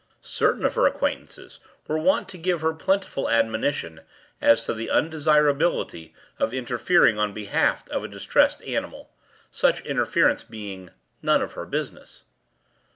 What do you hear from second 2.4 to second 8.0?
her plentiful admonition as to the undesirability of interfering on behalf